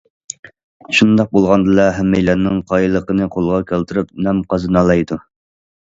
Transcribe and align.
شۇنداق 0.99 1.29
بولغاندىلا 1.37 1.85
ھەممەيلەننىڭ 1.97 2.63
قايىللىقىنى 2.71 3.29
قولغا 3.37 3.61
كەلتۈرۈپ 3.73 4.11
نام 4.29 4.45
قازىنالايدۇ. 4.55 5.25